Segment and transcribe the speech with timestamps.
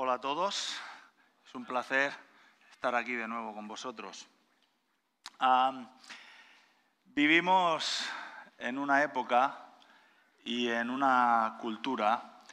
[0.00, 0.76] Hola a todos,
[1.44, 2.12] es un placer
[2.70, 4.28] estar aquí de nuevo con vosotros.
[7.06, 8.08] vivimos
[8.58, 9.58] en una época
[10.44, 12.44] y en una cultura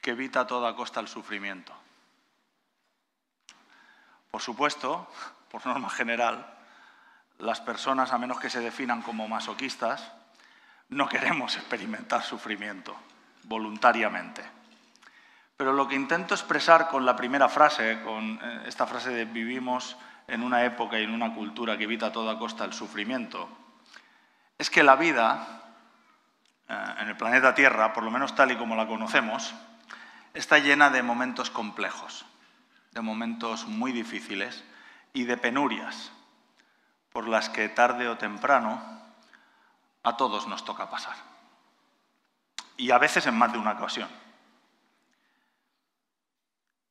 [0.00, 1.74] que evita a toda costa el sufrimiento.
[4.30, 5.06] Por supuesto,
[5.50, 6.50] por norma general,
[7.36, 10.14] las personas, a menos que se definan como masoquistas,
[10.88, 12.96] no queremos experimentar sufrimiento
[13.42, 14.55] voluntariamente.
[15.56, 19.96] Pero lo que intento expresar con la primera frase, con eh, esta frase de vivimos
[20.28, 23.48] en una época y en una cultura que evita a toda costa el sufrimiento,
[24.58, 25.62] es que la vida
[26.68, 29.54] eh, en el planeta Tierra, por lo menos tal y como la conocemos,
[30.34, 32.26] está llena de momentos complejos,
[32.92, 34.62] de momentos muy difíciles
[35.14, 36.12] y de penurias
[37.12, 38.82] por las que tarde o temprano
[40.02, 41.16] a todos nos toca pasar.
[42.76, 44.25] Y a veces en más de una ocasión.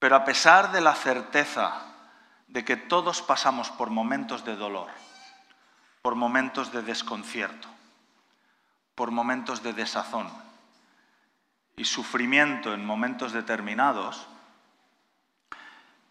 [0.06, 1.81] Pero a pesar de la certeza
[2.48, 4.92] de que todos pasamos por momentos de dolor,
[6.03, 7.67] por momentos de desconcierto,
[8.94, 10.30] por momentos de desazón
[11.75, 14.28] y sufrimiento en momentos determinados,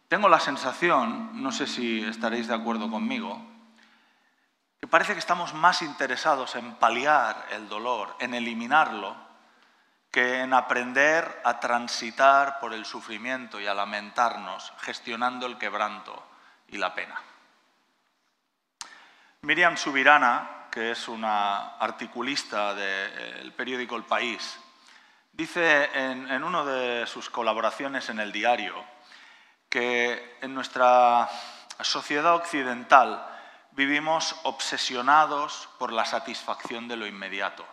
[0.08, 3.40] tengo la sensación, no sé si estaréis de acuerdo conmigo,
[4.80, 9.23] que parece que estamos más interesados en paliar el dolor, en eliminarlo,
[10.14, 16.24] que en aprender a transitar por el sufrimiento y a lamentarnos, gestionando el quebranto
[16.68, 17.20] y la pena.
[19.40, 24.56] Miriam Subirana, que es una articulista del periódico El País,
[25.32, 28.84] dice en, en una de sus colaboraciones en el diario
[29.68, 31.28] que en nuestra
[31.80, 33.26] sociedad occidental
[33.72, 37.66] vivimos obsesionados por la satisfacción de lo inmediato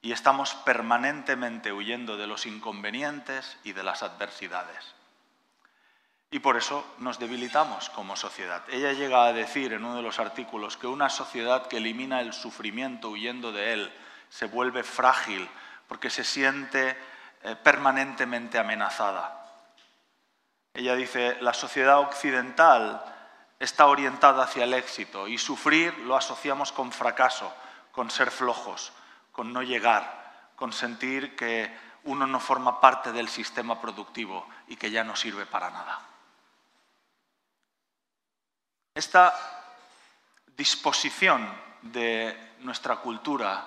[0.00, 4.94] y estamos permanentemente huyendo de los inconvenientes y de las adversidades.
[6.30, 8.62] Y por eso nos debilitamos como sociedad.
[8.68, 12.34] Ella llega a decir en uno de los artículos que una sociedad que elimina el
[12.34, 13.92] sufrimiento huyendo de él
[14.28, 15.48] se vuelve frágil
[15.88, 16.96] porque se siente
[17.42, 19.34] eh, permanentemente amenazada.
[20.74, 23.02] Ella dice, la sociedad occidental
[23.58, 27.52] está orientada hacia el éxito y sufrir lo asociamos con fracaso,
[27.90, 28.92] con ser flojos,
[29.38, 31.72] con no llegar, con sentir que
[32.10, 36.00] uno no forma parte del sistema productivo y que ya no sirve para nada.
[38.92, 39.32] Esta
[40.56, 41.48] disposición
[41.82, 43.64] de nuestra cultura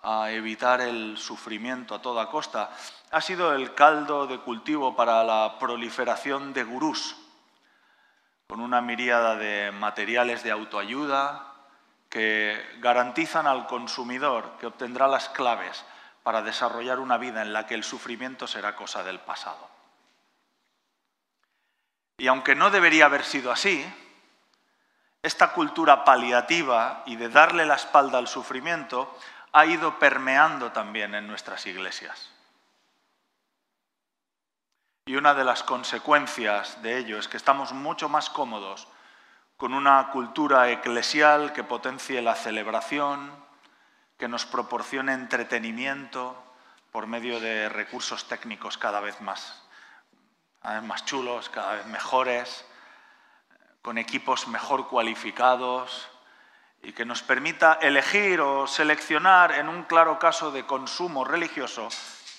[0.00, 2.74] a evitar el sufrimiento a toda costa
[3.10, 7.16] ha sido el caldo de cultivo para la proliferación de gurús
[8.46, 11.51] con una miríada de materiales de autoayuda
[12.12, 15.82] que garantizan al consumidor que obtendrá las claves
[16.22, 19.66] para desarrollar una vida en la que el sufrimiento será cosa del pasado.
[22.18, 23.82] Y aunque no debería haber sido así,
[25.22, 29.18] esta cultura paliativa y de darle la espalda al sufrimiento
[29.52, 32.30] ha ido permeando también en nuestras iglesias.
[35.06, 38.86] Y una de las consecuencias de ello es que estamos mucho más cómodos
[39.62, 43.30] con una cultura eclesial que potencie la celebración,
[44.18, 46.36] que nos proporcione entretenimiento
[46.90, 49.62] por medio de recursos técnicos cada vez más,
[50.60, 52.64] cada vez más chulos, cada vez mejores,
[53.82, 56.08] con equipos mejor cualificados
[56.82, 61.88] y que nos permita elegir o seleccionar en un claro caso de consumo religioso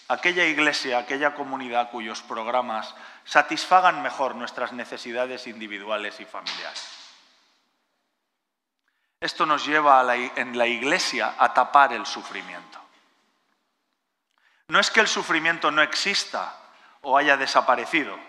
[0.10, 7.03] aquella iglesia, aquella comunidad cuyos programas satisfagan mejor nuestras necesidades individuales y familiares.
[9.24, 10.04] Esto nos lleva
[10.36, 12.78] en la iglesia a tapar el sufrimiento.
[14.68, 16.54] No es que el sufrimiento no exista
[17.04, 18.20] o haya desaparecido.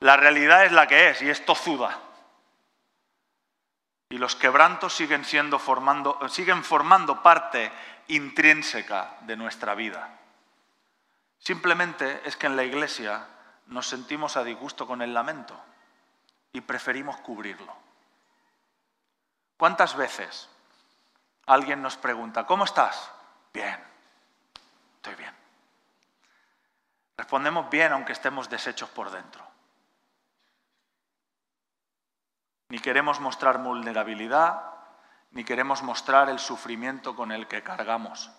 [0.00, 1.96] La realidad es la que es y es tozuda.
[4.08, 7.70] Y los quebrantos siguen, siendo formando, siguen formando parte
[8.08, 10.18] intrínseca de nuestra vida.
[11.38, 13.24] Simplemente es que en la iglesia
[13.66, 15.56] nos sentimos a disgusto con el lamento
[16.52, 17.87] y preferimos cubrirlo.
[19.58, 20.48] ¿Cuántas veces
[21.46, 23.10] alguien nos pregunta, ¿cómo estás?
[23.52, 23.78] Bien,
[24.96, 25.34] estoy bien.
[27.16, 29.44] Respondemos bien aunque estemos deshechos por dentro.
[32.68, 34.62] Ni queremos mostrar vulnerabilidad,
[35.32, 38.30] ni queremos mostrar el sufrimiento con el que cargamos.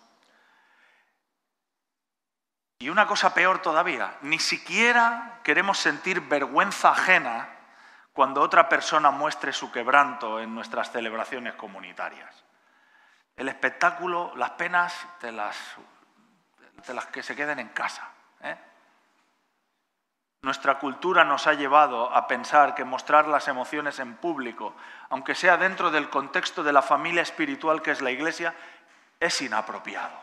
[2.80, 7.59] Y una cosa peor todavía, ni siquiera queremos sentir vergüenza ajena
[8.14, 12.44] cuando otra persona muestre su quebranto en nuestras celebraciones comunitarias.
[13.36, 15.58] El espectáculo, las penas, de las,
[16.88, 18.10] las que se queden en casa.
[18.42, 18.58] ¿eh?
[20.42, 24.76] Nuestra cultura nos ha llevado a pensar que mostrar las emociones en público,
[25.10, 28.54] aunque sea dentro del contexto de la familia espiritual que es la Iglesia,
[29.20, 30.18] es inapropiado.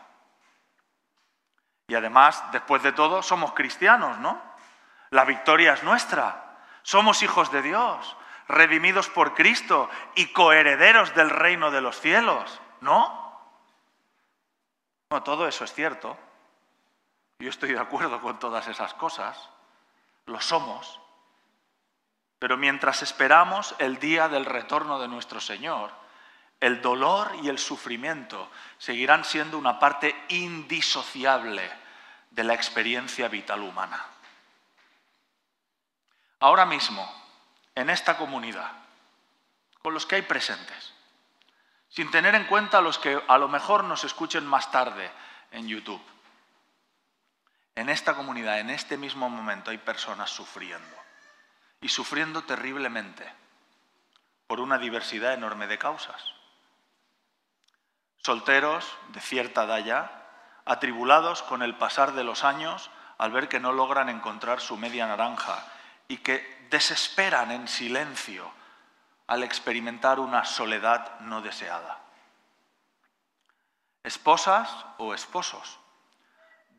[1.87, 4.41] Y además, después de todo, somos cristianos, ¿no?
[5.11, 6.46] La victoria es nuestra.
[6.87, 8.15] Somos hijos de Dios,
[8.47, 13.37] redimidos por Cristo y coherederos del reino de los cielos, ¿no?
[15.09, 16.17] No, todo eso es cierto.
[17.39, 19.49] Yo estoy de acuerdo con todas esas cosas
[20.27, 21.01] lo somos,
[22.39, 25.91] pero mientras esperamos el día del retorno de nuestro Señor,
[26.61, 31.69] el dolor y el sufrimiento seguirán siendo una parte indisociable
[32.31, 34.05] de la experiencia vital humana.
[36.39, 37.09] Ahora mismo,
[37.73, 38.71] en esta comunidad,
[39.81, 40.93] con los que hay presentes,
[41.89, 45.11] sin tener en cuenta a los que a lo mejor nos escuchen más tarde
[45.51, 46.03] en YouTube,
[47.77, 50.97] en esta comunidad, en este mismo momento, hay personas sufriendo.
[51.79, 53.31] Y sufriendo terriblemente
[54.47, 56.33] por una diversidad enorme de causas.
[58.23, 60.09] Solteros de cierta edad
[60.65, 65.05] atribulados con el pasar de los años al ver que no logran encontrar su media
[65.05, 65.63] naranja
[66.07, 68.51] y que desesperan en silencio
[69.27, 71.99] al experimentar una soledad no deseada.
[74.03, 75.79] Esposas o esposos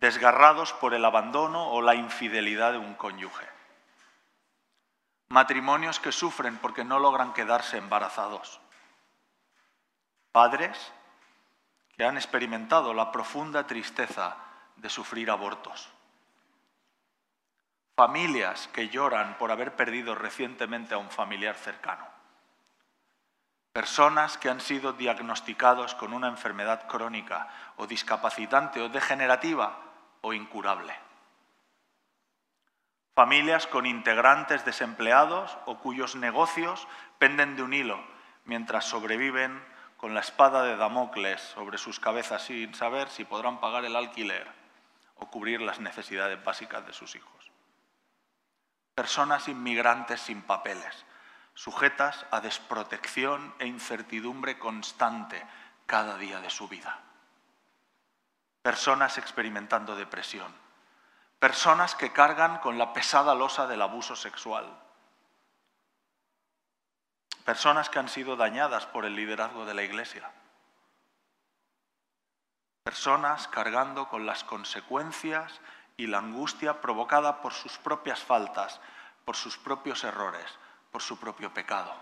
[0.01, 3.47] desgarrados por el abandono o la infidelidad de un cónyuge.
[5.29, 8.61] Matrimonios que sufren porque no logran quedarse embarazados.
[10.33, 10.93] Padres
[11.97, 14.37] que han experimentado la profunda tristeza
[14.77, 15.91] de sufrir abortos.
[17.99, 22.07] Familias que lloran por haber perdido recientemente a un familiar cercano.
[23.73, 29.81] Personas que han sido diagnosticados con una enfermedad crónica o discapacitante o degenerativa
[30.21, 30.95] o incurable.
[33.17, 36.87] Familias con integrantes desempleados o cuyos negocios
[37.19, 37.99] penden de un hilo
[38.45, 39.61] mientras sobreviven
[39.97, 44.47] con la espada de Damocles sobre sus cabezas sin saber si podrán pagar el alquiler
[45.17, 47.48] o cubrir las necesidades básicas de sus hijos.
[48.99, 51.07] Personas inmigrantes sin papeles,
[51.55, 55.39] sujetas a desprotección e incertidumbre constante
[55.87, 56.99] cada día de su vida.
[58.61, 60.53] Personas experimentando depresión,
[61.39, 64.67] personas que cargan con la pesada losa del abuso sexual,
[67.45, 70.29] personas que han sido dañadas por el liderazgo de la Iglesia,
[72.83, 75.61] personas cargando con las consecuencias
[75.99, 78.81] y la angustia provocada por sus propias faltas,
[79.25, 80.47] por sus propios errores,
[80.93, 81.93] por su propio pecado.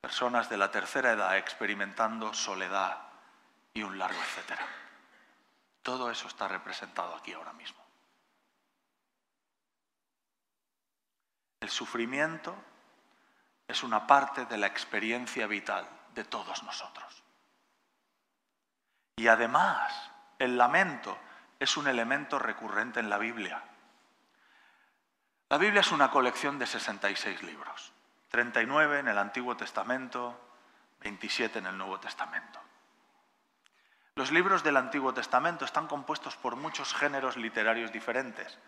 [0.00, 2.98] Personas de la tercera edad experimentando soledad
[3.74, 4.66] y un largo etcétera.
[5.82, 7.84] Todo eso está representado aquí ahora mismo.
[11.60, 12.56] El sufrimiento
[13.66, 17.22] es una parte de la experiencia vital de todos nosotros.
[19.16, 21.18] Y además, el lamento
[21.58, 23.62] es un elemento recurrente en la Biblia.
[25.48, 27.92] La Biblia es una colección de 66 libros,
[28.30, 30.38] 39 en el Antiguo Testamento,
[31.00, 32.60] 27 en el Nuevo Testamento.
[34.14, 38.58] Los libros del Antiguo Testamento están compuestos por muchos géneros literarios diferentes,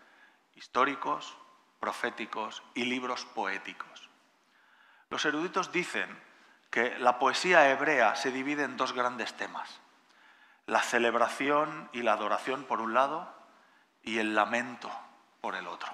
[0.55, 1.37] históricos,
[1.79, 4.09] proféticos y libros poéticos.
[5.09, 6.17] Los eruditos dicen
[6.69, 9.81] que la poesía hebrea se divide en dos grandes temas,
[10.65, 13.31] la celebración y la adoración por un lado
[14.03, 14.89] y el lamento
[15.41, 15.91] por el otro.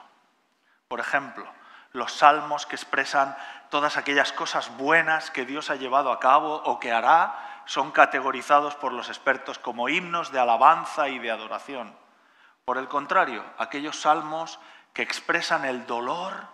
[0.87, 1.45] Por ejemplo,
[1.91, 3.35] los salmos que expresan
[3.69, 8.75] todas aquellas cosas buenas que Dios ha llevado a cabo o que hará son categorizados
[8.75, 11.97] por los expertos como himnos de alabanza y de adoración.
[12.63, 14.59] Por el contrario, aquellos salmos
[14.93, 16.47] que expresan el dolor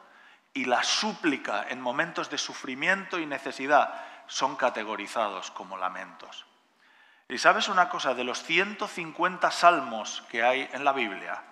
[0.53, 3.93] y la súplica en momentos de sufrimiento y necesidad
[4.27, 6.45] son categorizados como lamentos.
[7.33, 11.43] Y sabes una cosa, de los 150 salmos que hay en la Biblia,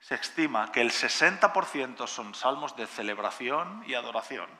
[0.00, 4.50] se estima que el 60% son salmos de celebración y adoración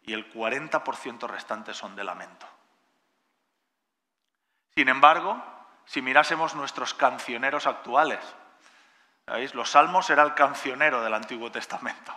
[0.00, 2.48] y el 40% restante son de lamento.
[4.74, 5.38] Sin embargo,
[5.84, 8.20] si mirásemos nuestros cancioneros actuales,
[9.26, 9.54] ¿sabéis?
[9.54, 12.14] Los salmos era el cancionero del Antiguo Testamento.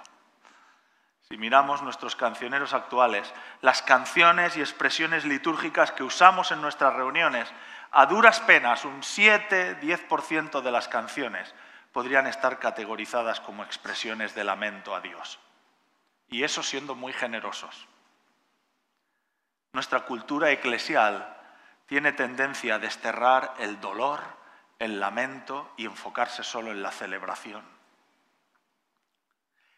[1.31, 7.47] Si miramos nuestros cancioneros actuales, las canciones y expresiones litúrgicas que usamos en nuestras reuniones,
[7.91, 11.55] a duras penas, un 7-10% de las canciones
[11.93, 15.39] podrían estar categorizadas como expresiones de lamento a Dios.
[16.27, 17.87] Y eso siendo muy generosos.
[19.71, 21.33] Nuestra cultura eclesial
[21.85, 24.19] tiene tendencia a desterrar el dolor,
[24.79, 27.63] el lamento y enfocarse solo en la celebración.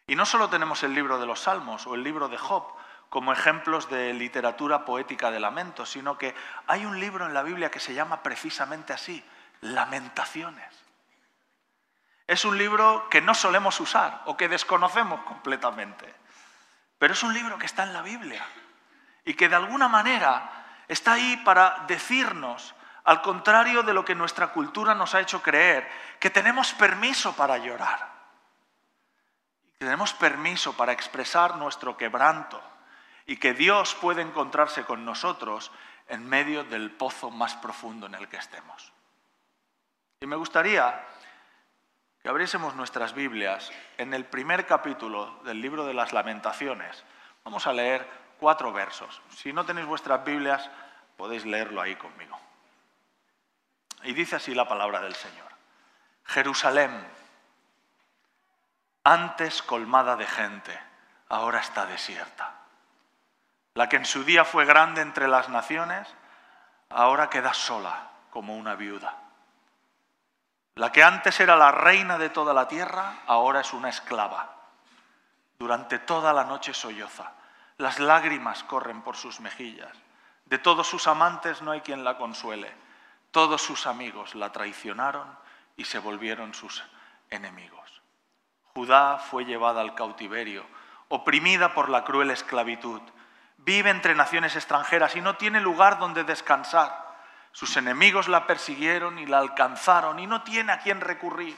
[0.06, 2.64] Y no solo tenemos el libro de los Salmos o el libro de Job
[3.08, 6.34] como ejemplos de literatura poética de lamento, sino que
[6.66, 9.24] hay un libro en la Biblia que se llama precisamente así,
[9.60, 10.66] Lamentaciones.
[12.26, 16.12] Es un libro que no solemos usar o que desconocemos completamente,
[16.98, 18.44] pero es un libro que está en la Biblia
[19.24, 20.50] y que de alguna manera
[20.88, 25.88] está ahí para decirnos, al contrario de lo que nuestra cultura nos ha hecho creer,
[26.18, 28.13] que tenemos permiso para llorar,
[29.78, 32.62] que tenemos permiso para expresar nuestro quebranto
[33.26, 35.72] y que Dios puede encontrarse con nosotros
[36.08, 38.92] en medio del pozo más profundo en el que estemos.
[40.20, 41.04] Y me gustaría
[42.22, 47.04] que abriésemos nuestras Biblias en el primer capítulo del libro de las lamentaciones.
[47.44, 49.20] Vamos a leer cuatro versos.
[49.36, 50.70] Si no tenéis vuestras Biblias,
[51.16, 52.38] podéis leerlo ahí conmigo.
[54.04, 55.48] Y dice así la palabra del Señor.
[56.24, 56.90] Jerusalén,
[59.04, 60.80] antes colmada de gente,
[61.28, 62.54] ahora está desierta.
[63.74, 66.08] La que en su día fue grande entre las naciones,
[66.88, 69.14] ahora queda sola como una viuda.
[70.76, 74.54] La que antes era la reina de toda la tierra, ahora es una esclava.
[75.58, 77.32] Durante toda la noche solloza.
[77.76, 79.92] Las lágrimas corren por sus mejillas.
[80.46, 82.72] De todos sus amantes no hay quien la consuele.
[83.30, 85.26] Todos sus amigos la traicionaron
[85.76, 86.82] y se volvieron sus
[87.30, 87.83] enemigos.
[88.76, 90.66] Judá fue llevada al cautiverio,
[91.06, 93.00] oprimida por la cruel esclavitud.
[93.58, 96.92] Vive entre naciones extranjeras y no tiene lugar donde descansar.
[97.52, 101.56] Sus enemigos la persiguieron y la alcanzaron y no tiene a quién recurrir.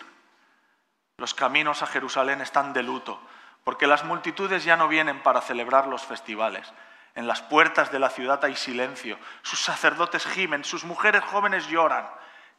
[1.17, 3.19] Los caminos a Jerusalén están de luto,
[3.65, 6.71] porque las multitudes ya no vienen para celebrar los festivales.
[7.15, 12.07] En las puertas de la ciudad hay silencio, sus sacerdotes gimen, sus mujeres jóvenes lloran.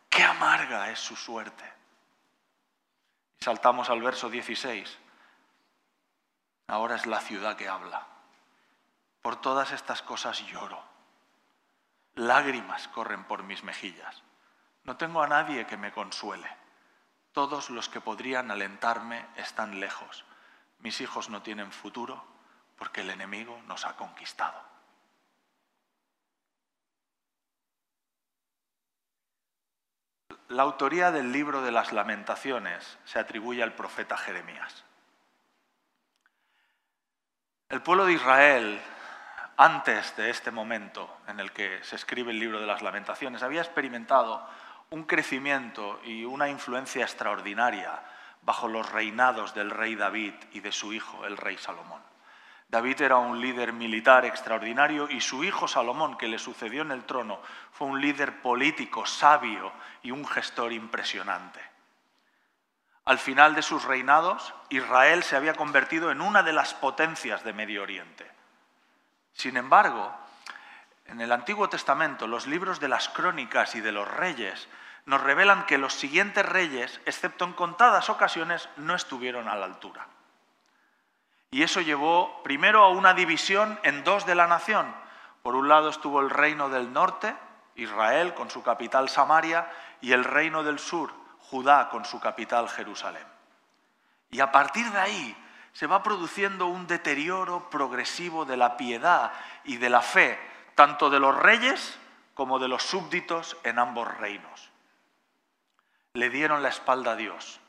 [0.10, 1.77] Qué amarga es su suerte.
[3.40, 4.98] Saltamos al verso 16.
[6.68, 8.06] Ahora es la ciudad que habla.
[9.22, 10.84] Por todas estas cosas lloro.
[12.16, 14.24] Lágrimas corren por mis mejillas.
[14.84, 16.50] No tengo a nadie que me consuele.
[17.32, 20.26] Todos los que podrían alentarme están lejos.
[20.80, 22.26] Mis hijos no tienen futuro
[22.78, 24.60] porque el enemigo nos ha conquistado.
[30.50, 34.86] La autoría del libro de las lamentaciones se atribuye al profeta Jeremías.
[37.68, 38.80] El pueblo de Israel,
[39.58, 43.62] antes de este momento en el que se escribe el libro de las lamentaciones, había
[43.62, 44.48] experimentado
[44.90, 48.02] un crecimiento y una influencia extraordinaria
[48.42, 52.02] bajo los reinados del rey David y de su hijo, el rey Salomón.
[52.70, 57.06] David era un líder militar extraordinario y su hijo Salomón, que le sucedió en el
[57.06, 57.40] trono,
[57.72, 59.72] fue un líder político sabio
[60.04, 61.62] y un gestor impresionante.
[63.06, 67.54] Al final de sus reinados, Israel se había convertido en una de las potencias de
[67.54, 68.30] Medio Oriente.
[69.32, 70.14] Sin embargo,
[71.06, 74.68] en el Antiguo Testamento, los libros de las crónicas y de los reyes
[75.06, 80.06] nos revelan que los siguientes reyes, excepto en contadas ocasiones, no estuvieron a la altura.
[81.52, 84.94] Y eso llevó primero a una división en dos de la nación.
[85.42, 87.36] Por un lado estuvo el reino del norte,
[87.76, 93.26] Israel con su capital Samaria, y el reino del sur, Judá con su capital Jerusalén.
[94.30, 95.38] Y a partir de ahí
[95.72, 99.32] se va produciendo un deterioro progresivo de la piedad
[99.64, 100.38] y de la fe,
[100.76, 101.98] tanto de los reyes
[102.34, 104.72] como de los súbditos en ambos reinos.
[106.14, 107.62] Le dieron la espalda a Dios,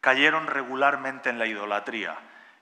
[0.00, 2.16] cayeron regularmente en la idolatría,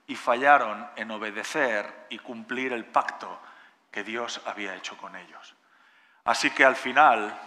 [0.09, 3.39] y fallaron en obedecer y cumplir el pacto
[3.91, 5.55] que Dios había hecho con ellos.
[6.25, 7.39] Así que al final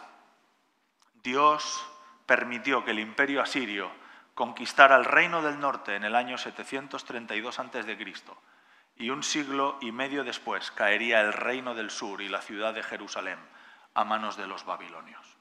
[1.25, 1.85] Dios
[2.25, 3.91] permitió que el imperio asirio
[4.35, 8.15] conquistara el reino del norte en el año 732 a.C.
[8.95, 12.85] y un siglo y medio después caería el reino del sur y la ciudad de
[12.85, 13.41] Jerusalén
[13.95, 15.37] a manos de los babilonios.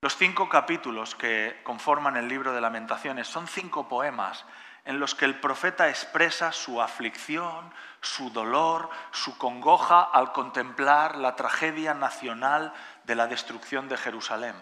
[0.00, 4.44] Los cinco capítulos que conforman el libro de lamentaciones son cinco poemas
[4.84, 11.36] en los que el profeta expresa su aflicción, su dolor, su congoja al contemplar la
[11.36, 12.72] tragedia nacional
[13.04, 14.54] de la destrucción de Jerusalén.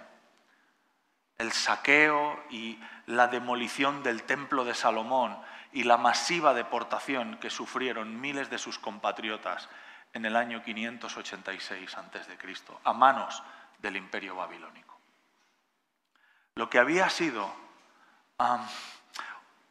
[1.39, 5.39] El saqueo y la demolición del templo de Salomón
[5.73, 9.69] y la masiva deportación que sufrieron miles de sus compatriotas
[10.13, 12.39] en el año 586 a.C.
[12.85, 13.43] a manos
[13.79, 14.99] del imperio babilónico.
[16.55, 17.53] Lo que había sido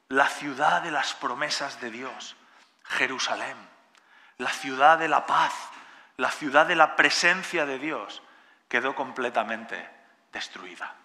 [0.09, 2.35] la ciudad de las promesas de Dios,
[2.83, 3.57] Jerusalén,
[4.37, 5.53] la ciudad de la paz,
[6.15, 8.21] la ciudad de la presencia de Dios,
[8.69, 9.89] quedó completamente
[10.31, 10.95] destruida.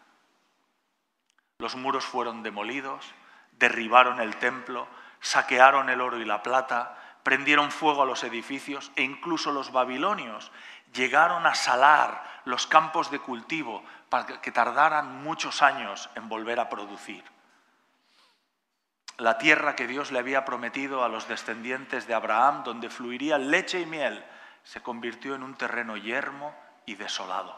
[1.58, 3.04] Los muros fueron demolidos,
[3.52, 4.86] derribaron el templo,
[5.20, 10.52] saquearon el oro y la plata, prendieron fuego a los edificios e incluso los babilonios
[10.92, 16.68] llegaron a salar los campos de cultivo para que tardaran muchos años en volver a
[16.68, 17.24] producir.
[19.22, 23.78] La tierra que Dios le había prometido a los descendientes de Abraham, donde fluiría leche
[23.78, 24.24] y miel,
[24.64, 26.52] se convirtió en un terreno yermo
[26.86, 27.56] y desolado.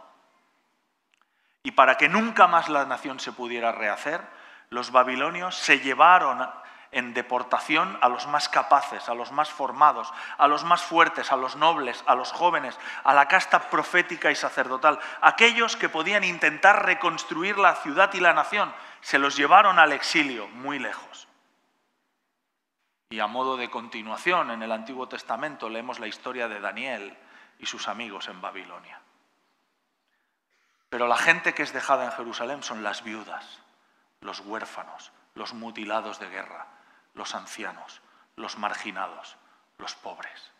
[1.63, 4.21] Y para que nunca más la nación se pudiera rehacer,
[4.69, 6.47] los babilonios se llevaron
[6.93, 11.37] en deportación a los más capaces, a los más formados, a los más fuertes, a
[11.37, 14.99] los nobles, a los jóvenes, a la casta profética y sacerdotal.
[15.23, 20.47] Aquellos que podían intentar reconstruir la ciudad y la nación, se los llevaron al exilio
[20.49, 21.27] muy lejos.
[23.15, 27.17] Y a modo de continuación, en el Antiguo Testamento leemos la historia de Daniel
[27.61, 29.01] y sus amigos en Babilonia.
[30.91, 33.61] Pero la gente que es dejada en Jerusalén son las viudas,
[34.21, 36.67] los huérfanos, los mutilados de guerra,
[37.15, 38.01] los ancianos,
[38.35, 39.37] los marginados,
[39.79, 40.51] los pobres.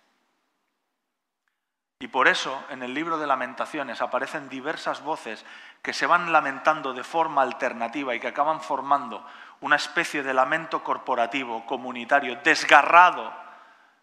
[1.99, 5.45] Y por eso en el libro de lamentaciones aparecen diversas voces
[5.83, 9.27] que se van lamentando de forma alternativa y que acaban formando
[9.61, 13.33] una especie de lamento corporativo, comunitario, desgarrado,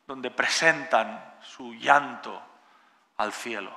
[0.07, 2.41] donde presentan su llanto
[3.17, 3.71] al cielo.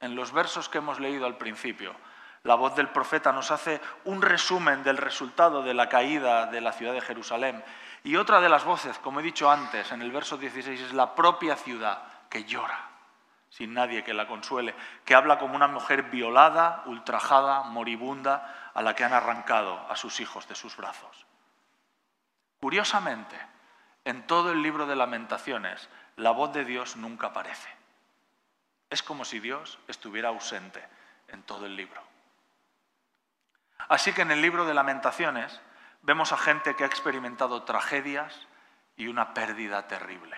[0.00, 1.94] En los versos que hemos leído al principio,
[2.44, 6.72] la voz del profeta nos hace un resumen del resultado de la caída de la
[6.72, 7.62] ciudad de Jerusalén.
[8.02, 11.14] Y otra de las voces, como he dicho antes, en el verso 16, es la
[11.14, 12.88] propia ciudad que llora,
[13.48, 18.94] sin nadie que la consuele, que habla como una mujer violada, ultrajada, moribunda, a la
[18.94, 21.26] que han arrancado a sus hijos de sus brazos.
[22.60, 23.36] Curiosamente,
[24.04, 27.68] en todo el libro de lamentaciones, la voz de Dios nunca aparece.
[28.90, 30.86] Es como si Dios estuviera ausente
[31.28, 32.02] en todo el libro.
[33.88, 35.60] Así que en el libro de lamentaciones
[36.02, 38.46] vemos a gente que ha experimentado tragedias
[38.96, 40.36] y una pérdida terrible.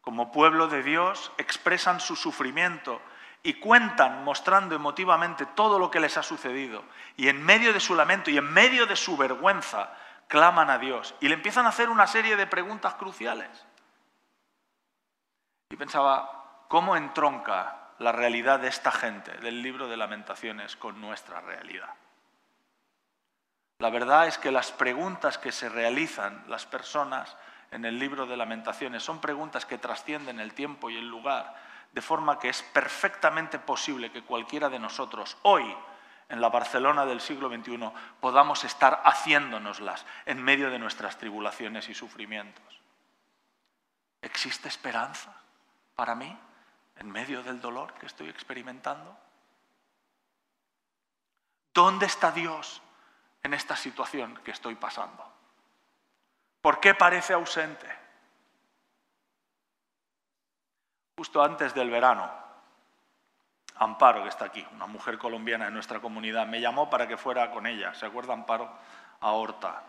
[0.00, 3.00] Como pueblo de Dios expresan su sufrimiento
[3.42, 6.84] y cuentan mostrando emotivamente todo lo que les ha sucedido.
[7.16, 9.92] Y en medio de su lamento y en medio de su vergüenza
[10.28, 13.50] claman a Dios y le empiezan a hacer una serie de preguntas cruciales.
[15.70, 21.40] Y pensaba, ¿cómo entronca la realidad de esta gente del libro de lamentaciones con nuestra
[21.40, 21.90] realidad?
[23.78, 27.36] La verdad es que las preguntas que se realizan las personas
[27.72, 31.54] en el libro de lamentaciones son preguntas que trascienden el tiempo y el lugar,
[31.92, 35.76] de forma que es perfectamente posible que cualquiera de nosotros hoy,
[36.28, 41.94] en la Barcelona del siglo XXI, podamos estar haciéndonoslas en medio de nuestras tribulaciones y
[41.94, 42.80] sufrimientos.
[44.22, 45.34] ¿Existe esperanza
[45.94, 46.38] para mí
[46.96, 49.14] en medio del dolor que estoy experimentando?
[51.74, 52.80] ¿Dónde está Dios
[53.42, 55.30] en esta situación que estoy pasando?
[56.62, 58.01] ¿Por qué parece ausente?
[61.22, 62.28] Justo antes del verano,
[63.76, 67.48] Amparo, que está aquí, una mujer colombiana de nuestra comunidad, me llamó para que fuera
[67.52, 68.68] con ella, ¿se acuerda Amparo?
[69.20, 69.84] A Horta,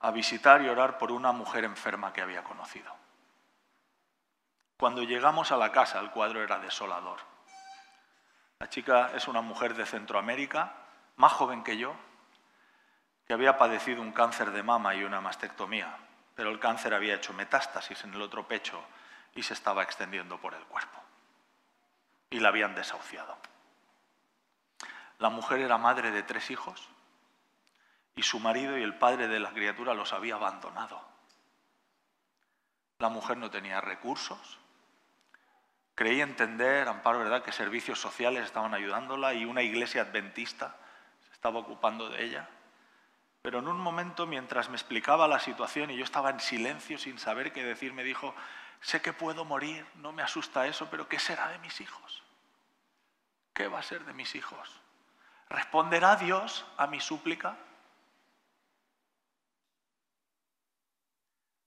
[0.00, 2.90] a visitar y orar por una mujer enferma que había conocido.
[4.78, 7.18] Cuando llegamos a la casa, el cuadro era desolador.
[8.58, 10.72] La chica es una mujer de Centroamérica,
[11.16, 11.94] más joven que yo,
[13.26, 15.98] que había padecido un cáncer de mama y una mastectomía,
[16.34, 18.82] pero el cáncer había hecho metástasis en el otro pecho
[19.34, 21.00] y se estaba extendiendo por el cuerpo.
[22.30, 23.36] Y la habían desahuciado.
[25.18, 26.88] La mujer era madre de tres hijos
[28.16, 31.00] y su marido y el padre de la criatura los había abandonado.
[32.98, 34.58] La mujer no tenía recursos.
[35.94, 40.76] Creí entender, Amparo, ¿verdad?, que servicios sociales estaban ayudándola y una iglesia adventista
[41.26, 42.48] se estaba ocupando de ella.
[43.42, 47.18] Pero en un momento, mientras me explicaba la situación y yo estaba en silencio sin
[47.18, 48.34] saber qué decir, me dijo,
[48.82, 52.22] sé que puedo morir, no me asusta eso, pero ¿qué será de mis hijos?
[53.54, 54.80] ¿Qué va a ser de mis hijos?
[55.48, 57.56] ¿Responderá Dios a mi súplica?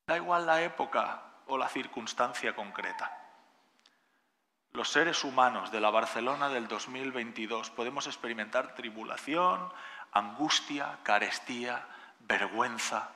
[0.08, 3.26] Da igual la época o la circunstancia concreta.
[4.72, 9.72] Los seres humanos de la Barcelona del 2022 podemos experimentar tribulación,
[10.12, 11.88] angustia, carestía,
[12.20, 13.10] vergüenza,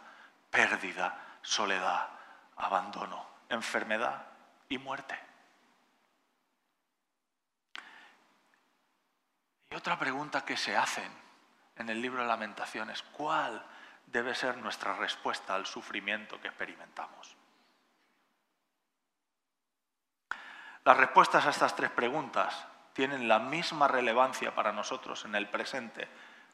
[0.52, 2.08] pérdida, soledad,
[2.56, 4.26] abandono, enfermedad
[4.70, 5.20] y muerte.
[9.72, 11.12] Y otra pregunta que se hacen
[11.76, 13.64] en el libro de lamentaciones, ¿cuál
[14.06, 17.36] debe ser nuestra respuesta al sufrimiento que experimentamos?
[20.86, 26.08] Las respuestas a estas tres preguntas tienen la misma relevancia para nosotros en el presente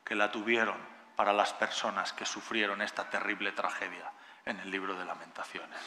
[0.04, 0.78] que la tuvieron
[1.16, 4.12] para las personas que sufrieron esta terrible tragedia
[4.44, 5.80] en el libro de lamentaciones.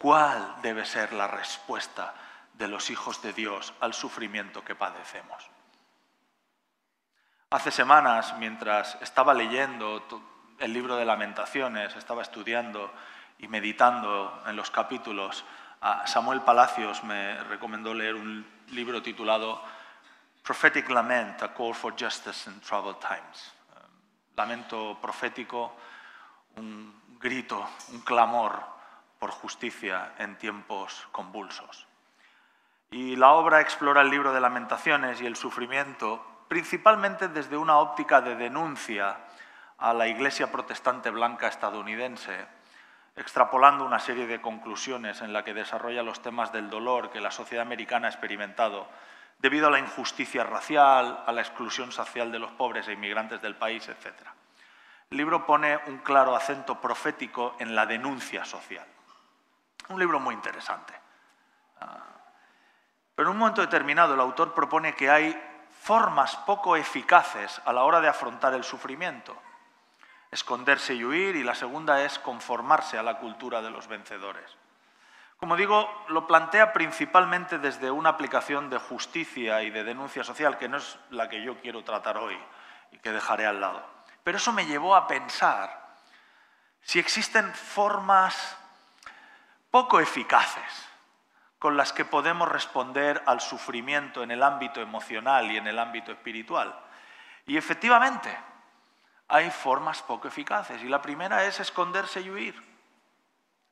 [0.00, 2.14] ¿Cuál debe ser la respuesta
[2.54, 5.46] de los hijos de Dios al sufrimiento que padecemos?
[7.50, 10.02] Hace semanas, mientras estaba leyendo
[10.58, 12.90] el libro de lamentaciones, estaba estudiando
[13.40, 15.44] y meditando en los capítulos,
[16.06, 19.62] Samuel Palacios me recomendó leer un libro titulado
[20.42, 23.52] Prophetic Lament, A Call for Justice in Troubled Times.
[24.34, 25.76] Lamento profético,
[26.56, 28.79] un grito, un clamor
[29.20, 31.86] por justicia en tiempos convulsos.
[32.90, 38.20] Y la obra explora el libro de lamentaciones y el sufrimiento principalmente desde una óptica
[38.20, 39.18] de denuncia
[39.78, 42.44] a la Iglesia protestante blanca estadounidense,
[43.14, 47.30] extrapolando una serie de conclusiones en la que desarrolla los temas del dolor que la
[47.30, 48.88] sociedad americana ha experimentado
[49.38, 53.54] debido a la injusticia racial, a la exclusión social de los pobres e inmigrantes del
[53.54, 54.14] país, etc.
[55.10, 58.86] El libro pone un claro acento profético en la denuncia social.
[59.90, 60.94] Un libro muy interesante.
[61.80, 61.98] Ah,
[63.14, 65.38] pero en un momento determinado el autor propone que hay
[65.82, 69.36] formas poco eficaces a la hora de afrontar el sufrimiento.
[70.30, 74.56] Esconderse y huir y la segunda es conformarse a la cultura de los vencedores.
[75.38, 80.68] Como digo, lo plantea principalmente desde una aplicación de justicia y de denuncia social, que
[80.68, 82.38] no es la que yo quiero tratar hoy
[82.92, 83.82] y que dejaré al lado.
[84.22, 85.96] Pero eso me llevó a pensar
[86.82, 88.56] si existen formas
[89.70, 90.88] poco eficaces
[91.58, 96.10] con las que podemos responder al sufrimiento en el ámbito emocional y en el ámbito
[96.10, 96.74] espiritual.
[97.46, 98.34] Y efectivamente,
[99.28, 100.82] hay formas poco eficaces.
[100.82, 102.70] Y la primera es esconderse y huir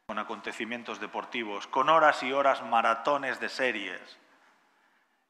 [0.06, 4.18] con acontecimientos deportivos, con horas y horas maratones de series,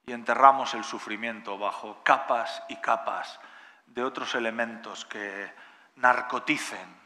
[0.06, 3.40] y enterramos el sufrimiento bajo capas y capas
[3.86, 5.52] de otros elementos que
[5.96, 6.96] narcoticen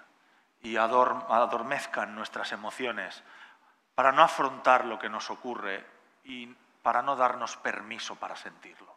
[0.60, 3.22] y adormezcan nuestras emociones
[3.94, 5.84] para no afrontar lo que nos ocurre
[6.24, 6.46] y
[6.82, 8.94] para no darnos permiso para sentirlo.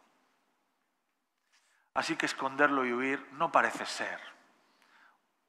[1.94, 4.20] Así que esconderlo y huir no parece ser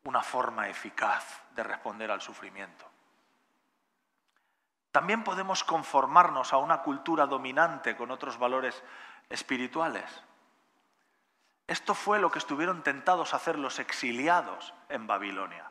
[0.03, 2.85] una forma eficaz de responder al sufrimiento.
[4.91, 8.81] También podemos conformarnos a una cultura dominante con otros valores
[9.29, 10.23] espirituales.
[11.67, 15.69] Esto fue lo que estuvieron tentados a hacer los exiliados en Babilonia.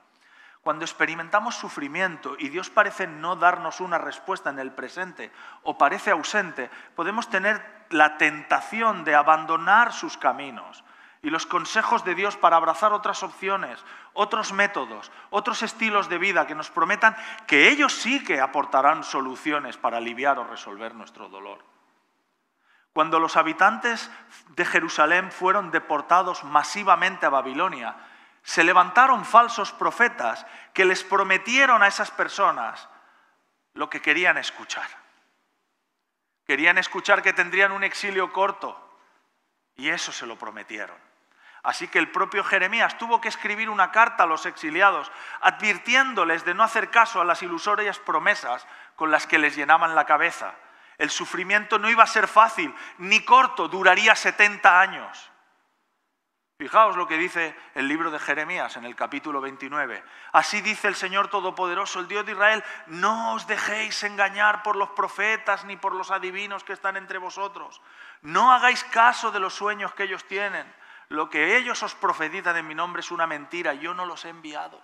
[0.66, 5.30] Cuando experimentamos sufrimiento y Dios parece no darnos una respuesta en el presente
[5.62, 10.82] o parece ausente, podemos tener la tentación de abandonar sus caminos
[11.22, 13.78] y los consejos de Dios para abrazar otras opciones,
[14.12, 19.76] otros métodos, otros estilos de vida que nos prometan que ellos sí que aportarán soluciones
[19.76, 21.64] para aliviar o resolver nuestro dolor.
[22.92, 24.10] Cuando los habitantes
[24.56, 27.94] de Jerusalén fueron deportados masivamente a Babilonia,
[28.46, 32.88] se levantaron falsos profetas que les prometieron a esas personas
[33.74, 34.86] lo que querían escuchar.
[36.46, 39.00] Querían escuchar que tendrían un exilio corto
[39.74, 40.96] y eso se lo prometieron.
[41.64, 46.54] Así que el propio Jeremías tuvo que escribir una carta a los exiliados advirtiéndoles de
[46.54, 50.54] no hacer caso a las ilusorias promesas con las que les llenaban la cabeza.
[50.98, 55.32] El sufrimiento no iba a ser fácil ni corto, duraría 70 años.
[56.58, 60.02] Fijaos lo que dice el libro de Jeremías en el capítulo 29.
[60.32, 64.88] Así dice el Señor Todopoderoso, el Dios de Israel, no os dejéis engañar por los
[64.90, 67.82] profetas ni por los adivinos que están entre vosotros.
[68.22, 70.66] No hagáis caso de los sueños que ellos tienen
[71.08, 74.30] lo que ellos os profetizan en mi nombre es una mentira, yo no los he
[74.30, 74.80] enviado.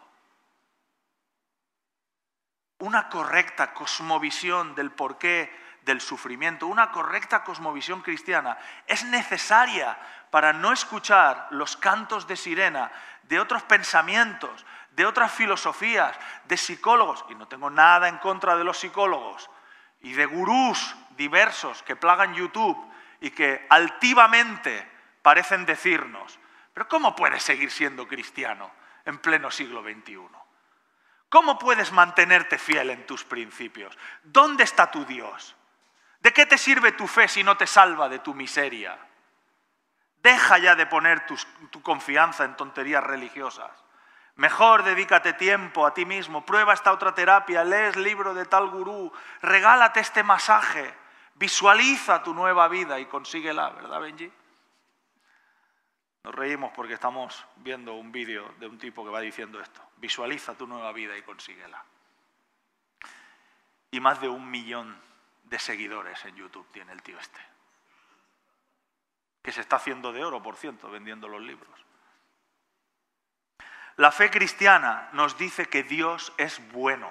[2.78, 5.50] Una correcta cosmovisión del porqué
[5.82, 8.56] del sufrimiento, una correcta cosmovisión cristiana
[8.86, 9.98] es necesaria
[10.32, 12.90] para no escuchar los cantos de sirena
[13.24, 18.64] de otros pensamientos, de otras filosofías, de psicólogos, y no tengo nada en contra de
[18.64, 19.50] los psicólogos,
[20.00, 22.78] y de gurús diversos que plagan YouTube
[23.20, 24.90] y que altivamente
[25.20, 26.38] parecen decirnos,
[26.72, 28.70] pero ¿cómo puedes seguir siendo cristiano
[29.04, 30.18] en pleno siglo XXI?
[31.28, 33.98] ¿Cómo puedes mantenerte fiel en tus principios?
[34.22, 35.54] ¿Dónde está tu Dios?
[36.20, 38.98] ¿De qué te sirve tu fe si no te salva de tu miseria?
[40.22, 41.36] Deja ya de poner tu,
[41.82, 43.70] confianza en tonterías religiosas.
[44.36, 49.12] Mejor dedícate tiempo a ti mismo, prueba esta otra terapia, lees libro de tal gurú,
[49.42, 50.94] regálate este masaje,
[51.34, 54.32] visualiza tu nueva vida y consíguela, ¿verdad, Benji?
[56.24, 59.82] Nos reímos porque estamos viendo un vídeo de un tipo que va diciendo esto.
[59.96, 61.84] Visualiza tu nueva vida y consíguela.
[63.90, 64.96] Y más de un millón
[65.44, 67.51] de seguidores en YouTube tiene el tío este.
[69.42, 71.70] Que se está haciendo de oro, por ciento, vendiendo los libros.
[73.96, 77.10] La fe cristiana nos dice que Dios es bueno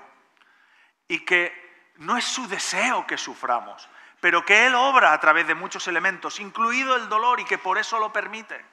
[1.07, 3.87] y que no es su deseo que suframos,
[4.19, 7.77] pero que Él obra a través de muchos elementos, incluido el dolor, y que por
[7.77, 8.63] eso lo permite.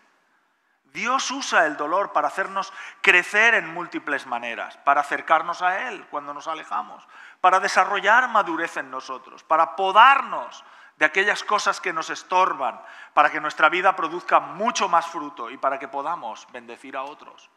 [0.85, 6.33] Dios usa el dolor para hacernos crecer en múltiples maneras, para acercarnos a Él cuando
[6.33, 7.07] nos alejamos,
[7.41, 10.65] para desarrollar madurez en nosotros, para podarnos
[10.99, 12.81] de aquellas cosas que nos estorban,
[13.15, 17.49] para que nuestra vida produzca mucho más fruto y para que podamos bendecir a otros.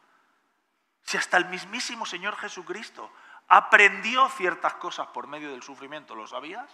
[1.01, 3.11] Si hasta el mismísimo Señor Jesucristo
[3.47, 6.69] aprendió ciertas cosas por medio del sufrimiento, ¿lo sabías?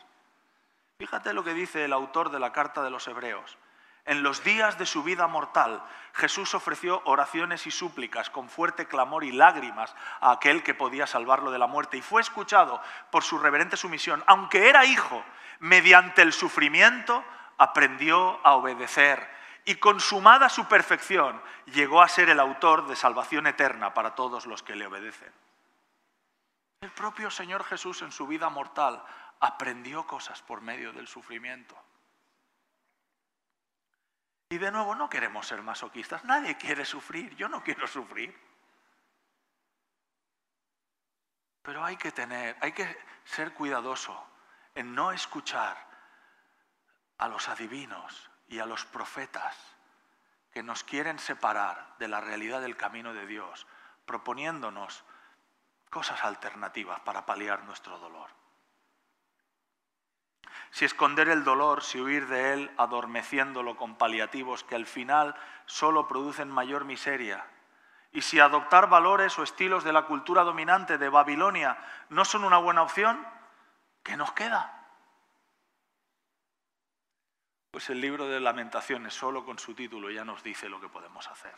[0.97, 3.57] Fíjate lo que dice el autor de la carta de los Hebreos.
[4.07, 9.25] En los días de su vida mortal, Jesús ofreció oraciones y súplicas con fuerte clamor
[9.25, 13.37] y lágrimas a aquel que podía salvarlo de la muerte y fue escuchado por su
[13.37, 14.23] reverente sumisión.
[14.25, 15.21] Aunque era hijo,
[15.59, 17.21] mediante el sufrimiento
[17.57, 19.29] aprendió a obedecer
[19.65, 24.63] y consumada su perfección llegó a ser el autor de salvación eterna para todos los
[24.63, 25.33] que le obedecen.
[26.79, 29.03] El propio Señor Jesús en su vida mortal
[29.41, 31.75] aprendió cosas por medio del sufrimiento.
[34.49, 36.23] Y de nuevo, no queremos ser masoquistas.
[36.23, 37.35] Nadie quiere sufrir.
[37.35, 38.35] Yo no quiero sufrir.
[41.61, 44.25] Pero hay que tener, hay que ser cuidadoso
[44.73, 45.77] en no escuchar
[47.17, 49.55] a los adivinos y a los profetas
[50.51, 53.67] que nos quieren separar de la realidad del camino de Dios,
[54.05, 55.03] proponiéndonos
[55.89, 58.37] cosas alternativas para paliar nuestro dolor
[60.71, 66.07] si esconder el dolor, si huir de él adormeciéndolo con paliativos que al final solo
[66.07, 67.45] producen mayor miseria,
[68.11, 71.77] y si adoptar valores o estilos de la cultura dominante de Babilonia
[72.09, 73.25] no son una buena opción,
[74.03, 74.73] ¿qué nos queda?
[77.71, 81.27] Pues el libro de lamentaciones, solo con su título, ya nos dice lo que podemos
[81.27, 81.53] hacer.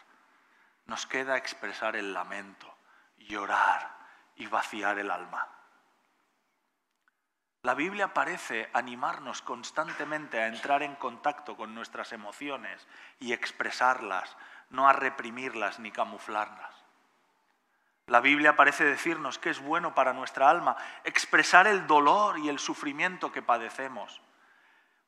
[0.86, 2.76] Nos queda expresar el lamento,
[3.18, 3.96] llorar
[4.36, 5.48] y vaciar el alma.
[7.62, 12.88] La Biblia parece animarnos constantemente a entrar en contacto con nuestras emociones
[13.20, 14.38] y expresarlas,
[14.70, 16.74] no a reprimirlas ni camuflarlas.
[18.08, 22.60] La Biblia parece decirnos que es bueno para nuestra alma expresar el dolor y el
[22.60, 24.22] sufrimiento que padecemos,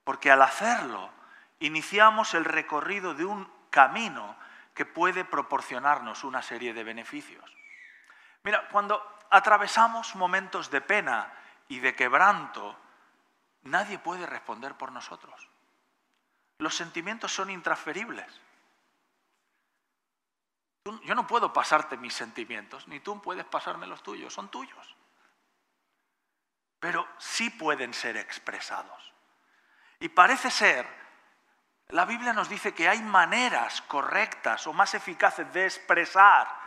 [0.04, 1.10] porque al hacerlo
[1.60, 4.36] iniciamos el recorrido de un camino
[4.74, 7.50] que puede proporcionarnos una serie de beneficios.
[8.44, 11.32] Mira, cuando atravesamos momentos de pena,
[11.72, 12.78] y de quebranto,
[13.62, 15.48] nadie puede responder por nosotros.
[16.58, 18.28] Los sentimientos son intransferibles.
[20.84, 24.98] Yo no puedo pasarte mis sentimientos, ni tú puedes pasarme los tuyos, son tuyos.
[26.82, 29.14] Pero sí pueden ser expresados.
[30.02, 30.86] Y parece ser,
[31.88, 36.61] la Biblia nos dice que hay maneras correctas o más eficaces de expresar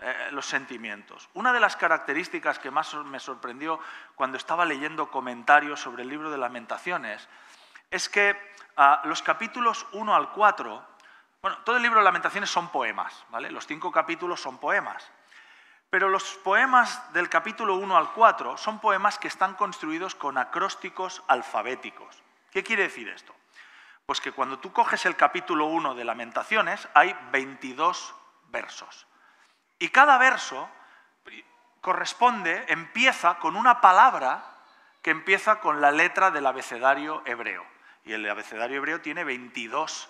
[0.00, 1.28] eh, los sentimientos.
[1.34, 3.80] Una de las características que más me sorprendió
[4.14, 7.28] cuando estaba leyendo comentarios sobre el libro de lamentaciones
[7.90, 8.36] es que
[8.76, 10.86] ah, los capítulos 1 al 4,
[11.42, 13.50] bueno, todo el libro de lamentaciones son poemas, ¿vale?
[13.50, 15.10] Los cinco capítulos son poemas.
[15.90, 21.22] Pero los poemas del capítulo 1 al 4 son poemas que están construidos con acrósticos
[21.28, 22.22] alfabéticos.
[22.50, 23.34] ¿Qué quiere decir esto?
[24.04, 28.14] Pues que cuando tú coges el capítulo 1 de Lamentaciones hay 22
[28.48, 29.06] versos.
[29.78, 30.68] Y cada verso
[31.80, 34.44] corresponde, empieza con una palabra
[35.02, 37.64] que empieza con la letra del abecedario hebreo.
[38.04, 40.08] Y el abecedario hebreo tiene 22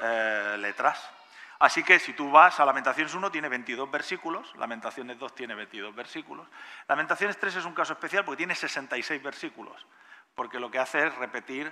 [0.00, 1.10] eh, letras.
[1.58, 5.94] Así que si tú vas a Lamentaciones 1 tiene 22 versículos, Lamentaciones 2 tiene 22
[5.94, 6.48] versículos,
[6.88, 9.86] Lamentaciones 3 es un caso especial porque tiene 66 versículos,
[10.34, 11.70] porque lo que hace es repetir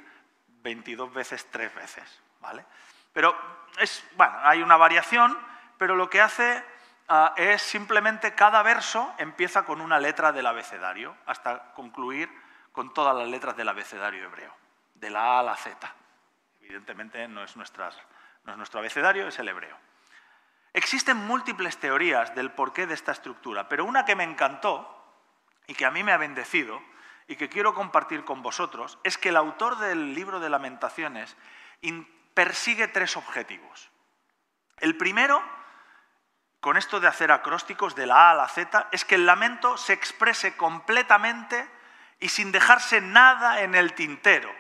[0.63, 2.67] 22 veces tres veces, ¿vale?
[3.15, 3.35] Pero
[3.79, 5.39] es, bueno, hay una variación,
[5.79, 6.63] pero lo que hace
[7.11, 12.31] Ah, es simplemente cada verso empieza con una letra del abecedario hasta concluir
[12.71, 14.55] con todas las letras del abecedario hebreo,
[14.95, 15.95] de la A a la Z.
[16.61, 19.77] Evidentemente no es, no es nuestro abecedario, es el hebreo.
[20.75, 24.95] Existen múltiples teorías del porqué de esta estructura, pero una que me encantó
[25.67, 26.83] y que a mí me ha bendecido
[27.27, 31.39] y que quiero compartir con vosotros es que el autor del libro de lamentaciones
[32.35, 33.91] persigue tres objetivos.
[34.77, 35.43] El primero
[36.61, 39.77] con esto de hacer acrósticos de la A a la Z, es que el lamento
[39.77, 41.69] se exprese completamente
[42.21, 44.51] y sin dejarse nada en el tintero.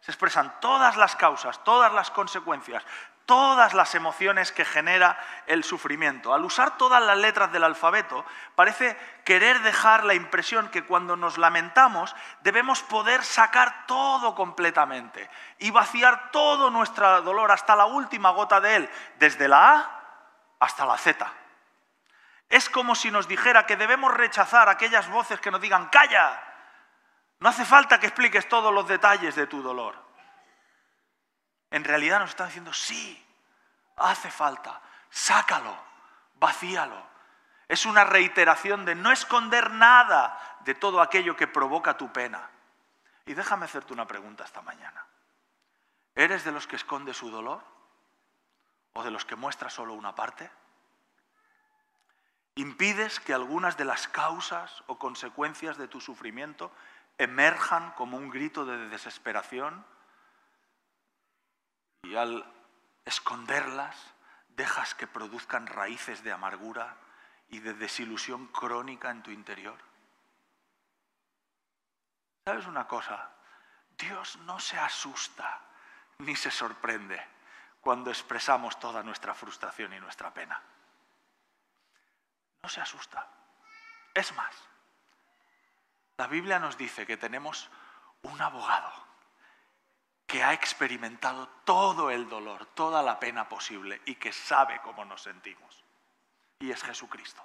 [0.00, 2.84] Se expresan todas las causas, todas las consecuencias,
[3.26, 6.34] todas las emociones que genera el sufrimiento.
[6.34, 11.38] Al usar todas las letras del alfabeto, parece querer dejar la impresión que cuando nos
[11.38, 18.60] lamentamos debemos poder sacar todo completamente y vaciar todo nuestro dolor hasta la última gota
[18.60, 20.00] de él, desde la A
[20.58, 21.39] hasta la Z.
[22.50, 26.42] Es como si nos dijera que debemos rechazar aquellas voces que nos digan, calla,
[27.38, 29.96] no hace falta que expliques todos los detalles de tu dolor.
[31.70, 33.24] En realidad nos está diciendo, sí,
[33.96, 35.76] hace falta, sácalo,
[36.34, 37.08] vacíalo.
[37.68, 42.50] Es una reiteración de no esconder nada de todo aquello que provoca tu pena.
[43.26, 45.06] Y déjame hacerte una pregunta esta mañana.
[46.16, 47.62] ¿Eres de los que esconde su dolor?
[48.94, 50.50] ¿O de los que muestra solo una parte?
[52.60, 56.70] ¿Impides que algunas de las causas o consecuencias de tu sufrimiento
[57.16, 59.82] emerjan como un grito de desesperación?
[62.02, 62.44] Y al
[63.06, 63.96] esconderlas,
[64.50, 66.98] dejas que produzcan raíces de amargura
[67.48, 69.78] y de desilusión crónica en tu interior.
[72.44, 73.30] ¿Sabes una cosa?
[73.96, 75.62] Dios no se asusta
[76.18, 77.26] ni se sorprende
[77.80, 80.60] cuando expresamos toda nuestra frustración y nuestra pena.
[82.62, 83.26] No se asusta.
[84.14, 84.54] Es más,
[86.18, 87.70] la Biblia nos dice que tenemos
[88.22, 88.92] un abogado
[90.26, 95.22] que ha experimentado todo el dolor, toda la pena posible y que sabe cómo nos
[95.22, 95.84] sentimos.
[96.60, 97.42] Y es Jesucristo.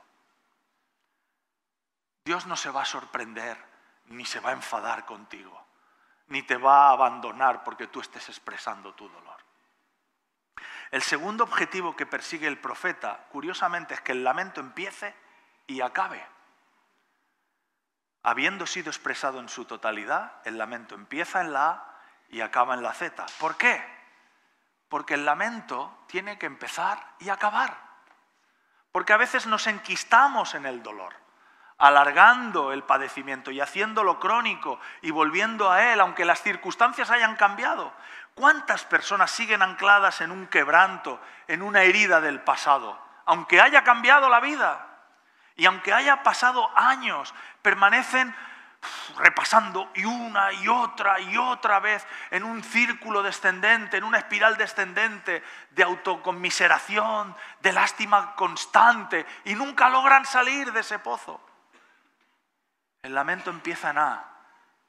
[2.26, 3.58] Dios no se va a sorprender
[4.08, 5.66] ni se va a enfadar contigo,
[6.28, 9.38] ni te va a abandonar porque tú estés expresando tu dolor.
[10.96, 15.14] El segundo objetivo que persigue el profeta, curiosamente, es que el lamento empiece
[15.68, 16.26] y acabe.
[18.24, 22.82] Habiendo sido expresado en su totalidad, el lamento empieza en la A y acaba en
[22.82, 23.26] la Z.
[23.40, 23.84] ¿Por qué?
[24.88, 27.78] Porque el lamento tiene que empezar y acabar.
[28.94, 31.14] Porque a veces nos enquistamos en el dolor,
[31.78, 37.92] alargando el padecimiento y haciéndolo crónico y volviendo a él, aunque las circunstancias hayan cambiado.
[38.36, 44.28] ¿Cuántas personas siguen ancladas en un quebranto, en una herida del pasado, aunque haya cambiado
[44.28, 44.86] la vida?
[45.56, 48.36] Y aunque haya pasado años, permanecen
[49.18, 54.58] repasando y una y otra y otra vez en un círculo descendente, en una espiral
[54.58, 61.40] descendente de autoconmiseración, de lástima constante y nunca logran salir de ese pozo.
[63.02, 64.24] El lamento empieza en A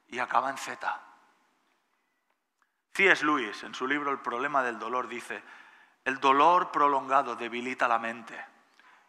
[0.09, 1.06] y acaba en Z.
[2.97, 3.23] C.S.
[3.23, 5.41] Lewis, en su libro El problema del dolor, dice,
[6.03, 8.43] el dolor prolongado debilita la mente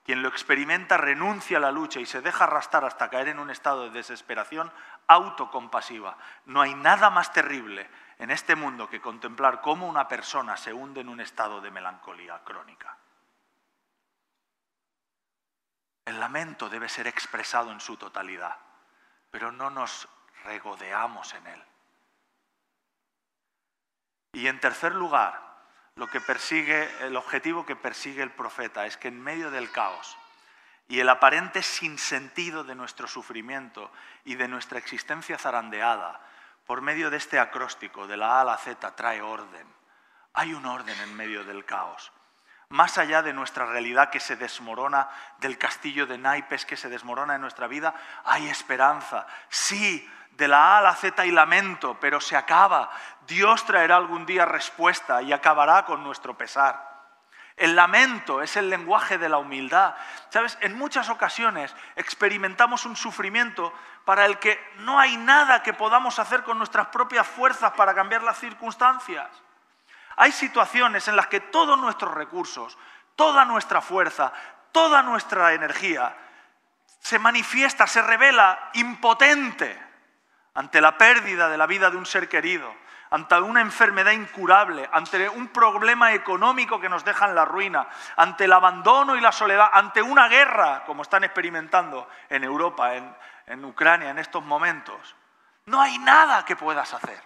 [0.09, 3.51] quien lo experimenta renuncia a la lucha y se deja arrastrar hasta caer en un
[3.51, 4.72] estado de desesperación
[5.07, 6.16] autocompasiva.
[6.46, 11.03] No hay nada más terrible en este mundo que contemplar cómo una persona se hunde
[11.03, 12.96] en un estado de melancolía crónica.
[16.07, 18.57] El lamento debe ser expresado en su totalidad,
[19.31, 20.09] pero no nos
[20.44, 21.62] regodeamos en él.
[24.38, 25.37] Y en tercer lugar,
[25.96, 30.16] lo que persigue, el objetivo que persigue el profeta es que en medio del caos
[30.87, 33.90] y el aparente sinsentido de nuestro sufrimiento
[34.24, 36.20] y de nuestra existencia zarandeada,
[36.66, 39.66] por medio de este acróstico, de la A a la Z, trae orden.
[40.35, 42.12] Hay un orden en medio del caos.
[42.68, 45.09] Más allá de nuestra realidad que se desmorona,
[45.40, 47.92] del castillo de naipes que se desmorona en nuestra vida,
[48.24, 49.27] hay esperanza.
[49.48, 52.90] Sí, de la A a la Z y lamento, pero se acaba.
[53.27, 56.88] Dios traerá algún día respuesta y acabará con nuestro pesar.
[57.57, 59.96] El lamento es el lenguaje de la humildad.
[60.31, 63.74] Sabes, en muchas ocasiones experimentamos un sufrimiento
[64.05, 68.22] para el que no hay nada que podamos hacer con nuestras propias fuerzas para cambiar
[68.22, 69.29] las circunstancias.
[70.14, 72.79] Hay situaciones en las que todos nuestros recursos,
[73.16, 74.33] toda nuestra fuerza,
[74.70, 76.16] toda nuestra energía
[77.01, 79.88] se manifiesta, se revela impotente
[80.59, 82.75] ante la pérdida de la vida de un ser querido,
[83.11, 88.47] ante una enfermedad incurable, ante un problema económico que nos deja en la ruina, ante
[88.47, 94.11] el abandono y la soledad, ante una guerra, como están experimentando en Europa, en, Ucrania
[94.11, 95.14] en estos momentos,
[95.66, 97.23] no hay nada que puedas hacer.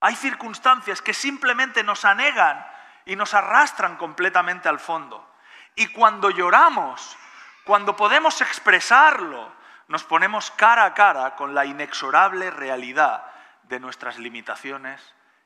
[0.00, 2.66] Hay circunstancias que simplemente nos anegan
[3.06, 5.26] y nos arrastran completamente al fondo.
[5.74, 7.16] Y cuando lloramos,
[7.64, 9.56] cuando podemos expresarlo,
[9.88, 13.24] nos ponemos cara a cara con la inexorable realidad
[13.64, 15.00] de nuestras limitaciones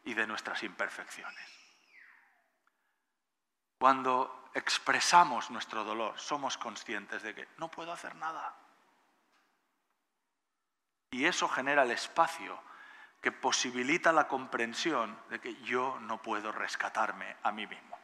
[0.05, 1.47] y de nuestras imperfecciones.
[3.79, 8.55] Cuando expresamos nuestro dolor, somos conscientes de que no puedo hacer nada.
[11.11, 12.61] Y eso genera el espacio
[13.21, 17.99] que posibilita la comprensión de que yo no puedo rescatarme a mí mismo.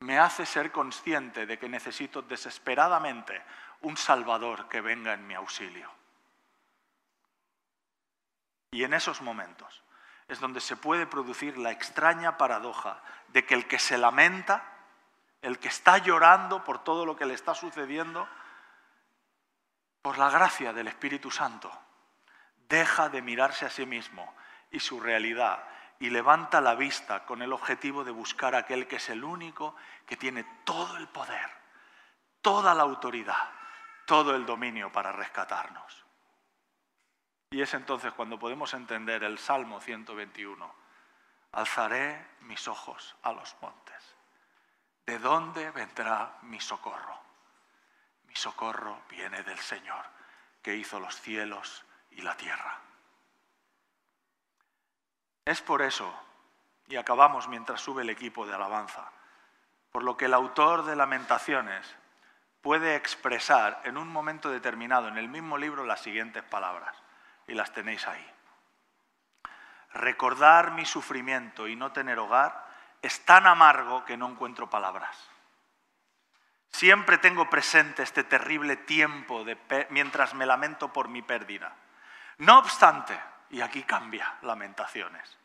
[0.00, 3.42] Me hace ser consciente de que necesito desesperadamente
[3.82, 5.90] un Salvador que venga en mi auxilio.
[8.72, 9.82] Y en esos momentos
[10.28, 14.70] es donde se puede producir la extraña paradoja de que el que se lamenta
[15.42, 18.28] el que está llorando por todo lo que le está sucediendo,
[20.02, 21.70] por la gracia del Espíritu Santo,
[22.68, 24.34] deja de mirarse a sí mismo
[24.70, 25.64] y su realidad
[25.98, 29.74] y levanta la vista con el objetivo de buscar a aquel que es el único
[30.06, 31.50] que tiene todo el poder,
[32.40, 33.50] toda la autoridad,
[34.10, 36.04] todo el dominio para rescatarnos.
[37.48, 40.74] Y es entonces cuando podemos entender el Salmo 121.
[41.52, 44.16] Alzaré mis ojos a los montes.
[45.06, 47.20] ¿De dónde vendrá mi socorro?
[48.24, 50.04] Mi socorro viene del Señor,
[50.60, 52.80] que hizo los cielos y la tierra.
[55.44, 56.12] Es por eso,
[56.88, 59.12] y acabamos mientras sube el equipo de alabanza,
[59.92, 61.99] por lo que el autor de lamentaciones
[62.62, 66.94] puede expresar en un momento determinado en el mismo libro las siguientes palabras,
[67.46, 68.26] y las tenéis ahí.
[69.92, 72.66] Recordar mi sufrimiento y no tener hogar
[73.02, 75.28] es tan amargo que no encuentro palabras.
[76.70, 79.58] Siempre tengo presente este terrible tiempo de
[79.90, 81.74] mientras me lamento por mi pérdida.
[82.38, 83.18] No obstante,
[83.50, 85.36] y aquí cambia lamentaciones,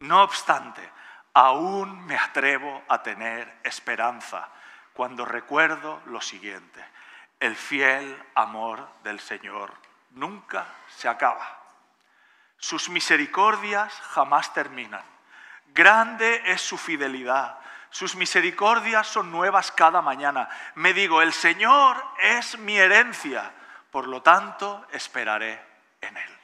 [0.00, 0.88] no obstante,
[1.32, 4.48] aún me atrevo a tener esperanza
[4.98, 6.84] cuando recuerdo lo siguiente,
[7.38, 9.72] el fiel amor del Señor
[10.10, 11.62] nunca se acaba.
[12.56, 15.04] Sus misericordias jamás terminan.
[15.68, 17.60] Grande es su fidelidad.
[17.90, 20.48] Sus misericordias son nuevas cada mañana.
[20.74, 23.52] Me digo, el Señor es mi herencia,
[23.92, 25.64] por lo tanto esperaré
[26.00, 26.38] en Él.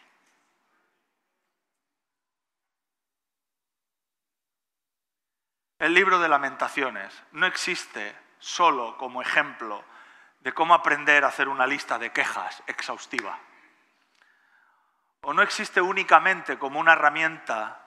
[5.80, 9.82] El libro de lamentaciones no existe solo como ejemplo
[10.40, 13.38] de cómo aprender a hacer una lista de quejas exhaustiva.
[15.22, 17.80] O no existe únicamente como una herramienta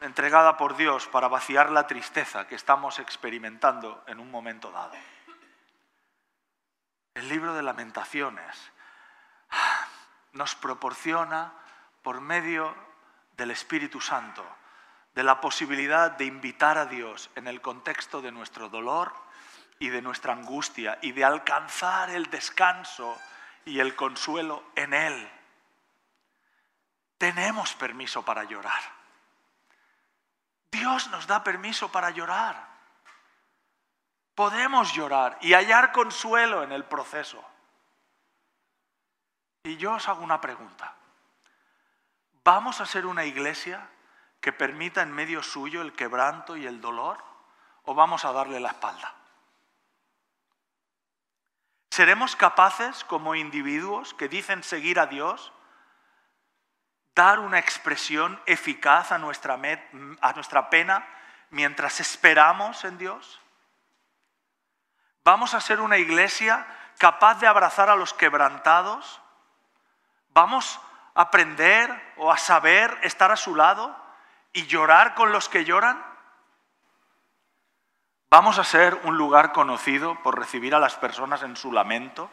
[0.00, 4.94] entregada por Dios para vaciar la tristeza que estamos experimentando en un momento dado.
[7.14, 8.72] El libro de lamentaciones
[10.32, 11.52] nos proporciona,
[12.02, 12.74] por medio
[13.36, 14.46] del Espíritu Santo,
[15.14, 19.31] de la posibilidad de invitar a Dios en el contexto de nuestro dolor
[19.82, 23.20] y de nuestra angustia y de alcanzar el descanso
[23.64, 25.28] y el consuelo en Él.
[27.18, 28.80] Tenemos permiso para llorar.
[30.70, 32.64] Dios nos da permiso para llorar.
[34.36, 37.44] Podemos llorar y hallar consuelo en el proceso.
[39.64, 40.94] Y yo os hago una pregunta.
[42.44, 43.88] ¿Vamos a ser una iglesia
[44.40, 47.18] que permita en medio suyo el quebranto y el dolor?
[47.82, 49.16] ¿O vamos a darle la espalda?
[51.92, 55.52] ¿Seremos capaces como individuos que dicen seguir a Dios
[57.14, 61.06] dar una expresión eficaz a nuestra, pena
[61.50, 63.42] mientras esperamos en Dios?
[65.22, 66.66] ¿Vamos a ser una iglesia
[66.96, 69.20] capaz de abrazar a los quebrantados?
[70.30, 70.80] ¿Vamos
[71.14, 73.94] a aprender o a saber estar a su lado
[74.54, 76.11] y llorar con los que lloran?
[78.32, 82.30] ¿Vamos a ser un lugar conocido por recibir a las personas en su lamento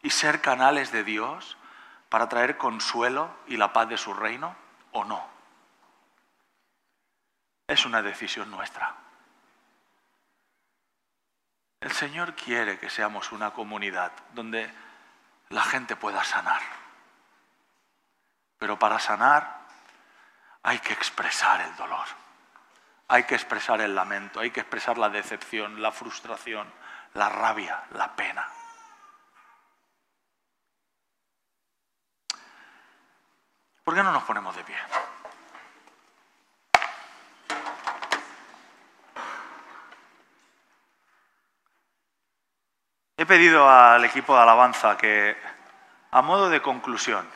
[0.00, 1.58] y ser canales de Dios
[2.08, 4.56] para traer consuelo y la paz de su reino
[4.92, 5.28] o no?
[7.66, 8.94] Es una decisión nuestra.
[11.80, 14.72] El Señor quiere que seamos una comunidad donde
[15.50, 16.62] la gente pueda sanar.
[18.56, 19.66] Pero para sanar
[20.62, 22.25] hay que expresar el dolor.
[23.08, 26.66] Hay que expresar el lamento, hay que expresar la decepción, la frustración,
[27.14, 28.48] la rabia, la pena.
[33.84, 34.76] ¿Por qué no nos ponemos de pie?
[43.18, 45.36] He pedido al equipo de alabanza que,
[46.10, 47.26] a modo de conclusión,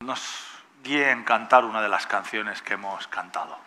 [0.00, 0.53] nos
[0.84, 3.58] guíe en cantar una de las canciones que hemos cantado.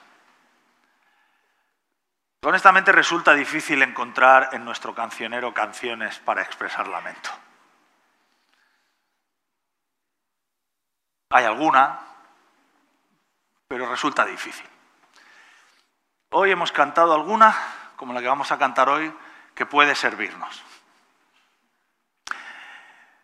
[2.43, 7.29] Honestamente resulta difícil encontrar en nuestro cancionero canciones para expresar lamento.
[11.31, 11.99] Hay alguna,
[13.67, 14.65] pero resulta difícil.
[16.29, 17.53] Hoy hemos cantado alguna,
[17.97, 19.11] como la que vamos a cantar hoy,
[19.53, 20.63] que puede servirnos.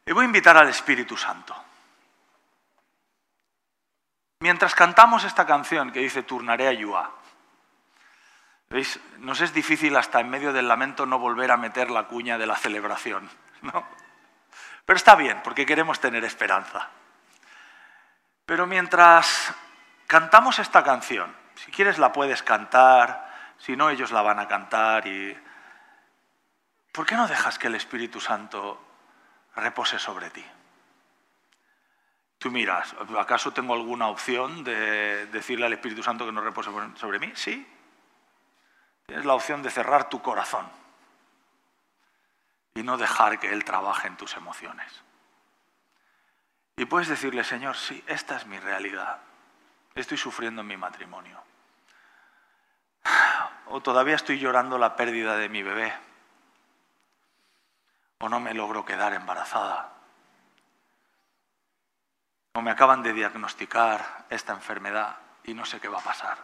[0.06, 1.56] Y voy a invitar al Espíritu Santo
[4.44, 7.12] Mientras cantamos esta canción que dice Turnaré a Yua,
[8.70, 9.00] ¿veis?
[9.20, 12.46] Nos es difícil hasta en medio del lamento no volver a meter la cuña de
[12.46, 13.30] la celebración,
[13.62, 13.88] ¿no?
[14.86, 16.90] Pero está bien, porque queremos tener esperanza.
[18.46, 19.54] Pero mientras
[20.08, 25.08] cantamos esta canción Si quieres la puedes cantar, si no ellos la van a cantar
[25.08, 25.40] y...
[26.92, 28.78] ¿Por qué no dejas que el Espíritu Santo
[29.56, 30.46] repose sobre ti?
[32.44, 37.18] Tú miras, ¿acaso tengo alguna opción de decirle al Espíritu Santo que no repose sobre
[37.18, 37.32] mí?
[37.36, 37.66] Sí.
[39.06, 40.70] Tienes la opción de cerrar tu corazón
[42.76, 44.92] y no dejar que Él trabaje en tus emociones.
[46.76, 49.22] Y puedes decirle, Señor, sí, esta es mi realidad.
[49.96, 51.42] Estoy sufriendo en mi matrimonio.
[53.68, 55.94] O todavía estoy llorando la pérdida de mi bebé.
[58.20, 59.93] O no me logro quedar embarazada.
[62.54, 66.38] O me acaban de diagnosticar esta enfermedad y no sé qué va a pasar.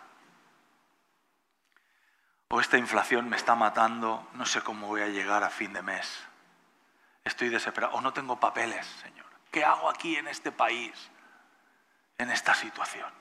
[2.49, 5.83] O esta inflación me está matando, no sé cómo voy a llegar a fin de
[5.83, 6.27] mes.
[7.23, 7.93] Estoy desesperado.
[7.93, 9.27] O no tengo papeles, Señor.
[9.51, 11.11] ¿Qué hago aquí en este país,
[12.17, 13.11] en esta situación?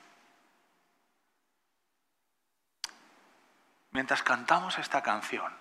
[3.91, 5.55] Mientras cantamos esta canción,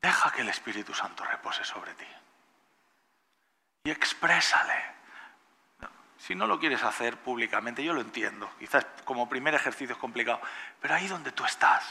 [0.00, 2.06] deja que el Espíritu Santo repose sobre ti.
[3.84, 4.94] Y exprésale.
[6.26, 8.50] Si no lo quieres hacer públicamente, yo lo entiendo.
[8.58, 10.40] Quizás como primer ejercicio es complicado.
[10.80, 11.84] Pero ahí donde tú estás,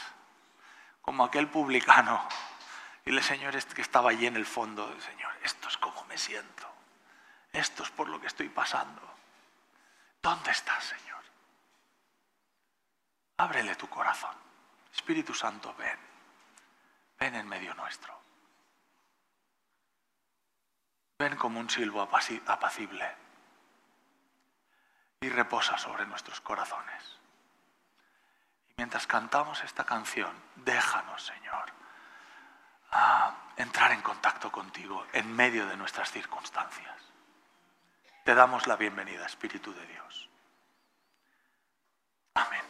[1.02, 2.20] como aquel publicano,
[3.04, 6.66] dile, Señor, que estaba allí en el fondo, Señor, esto es como me siento.
[7.52, 9.02] Esto es por lo que estoy pasando.
[10.20, 11.22] ¿Dónde estás, Señor?
[13.36, 14.34] Ábrele tu corazón.
[14.92, 15.98] Espíritu Santo, ven.
[17.20, 18.20] Ven en medio nuestro.
[21.20, 23.23] Ven como un silbo apacible
[25.24, 27.18] y reposa sobre nuestros corazones.
[28.68, 31.72] Y mientras cantamos esta canción, déjanos, Señor,
[33.56, 36.94] entrar en contacto contigo en medio de nuestras circunstancias.
[38.24, 40.28] Te damos la bienvenida, Espíritu de Dios.
[42.34, 42.63] Amén.